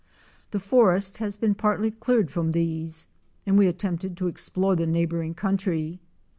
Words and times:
The 0.49 0.57
forest 0.59 1.19
has 1.19 1.37
been 1.37 1.53
partly 1.53 1.91
cleared 1.91 2.31
from 2.31 2.53
these 2.53 3.05
and 3.45 3.55
we 3.55 3.67
attempted 3.67 4.17
to 4.17 4.27
explore 4.27 4.75
the 4.75 4.87
neighboring 4.87 5.35
country. 5.35 5.99